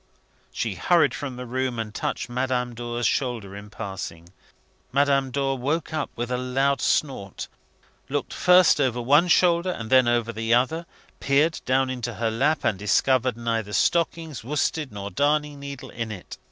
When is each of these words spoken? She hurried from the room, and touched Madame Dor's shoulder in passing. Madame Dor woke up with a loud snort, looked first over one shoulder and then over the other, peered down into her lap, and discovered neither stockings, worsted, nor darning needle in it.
She 0.51 0.73
hurried 0.73 1.13
from 1.13 1.35
the 1.35 1.45
room, 1.45 1.77
and 1.77 1.93
touched 1.93 2.27
Madame 2.27 2.73
Dor's 2.73 3.05
shoulder 3.05 3.55
in 3.55 3.69
passing. 3.69 4.29
Madame 4.91 5.29
Dor 5.29 5.59
woke 5.59 5.93
up 5.93 6.09
with 6.15 6.31
a 6.31 6.39
loud 6.39 6.81
snort, 6.81 7.47
looked 8.09 8.33
first 8.33 8.81
over 8.81 8.99
one 8.99 9.27
shoulder 9.27 9.69
and 9.69 9.91
then 9.91 10.07
over 10.07 10.33
the 10.33 10.55
other, 10.55 10.87
peered 11.19 11.61
down 11.67 11.91
into 11.91 12.15
her 12.15 12.31
lap, 12.31 12.63
and 12.63 12.79
discovered 12.79 13.37
neither 13.37 13.73
stockings, 13.73 14.43
worsted, 14.43 14.91
nor 14.91 15.11
darning 15.11 15.59
needle 15.59 15.91
in 15.91 16.11
it. 16.11 16.39